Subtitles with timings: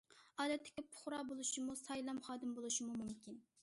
[0.43, 3.43] ئادەتتىكى پۇقرا بولۇشىمۇ، سايلام خادىمى بولۇشىمۇ مۇمكىن.